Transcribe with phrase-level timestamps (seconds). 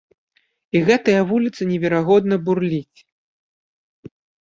[0.77, 2.99] І гэтая вуліца неверагодна бурліць.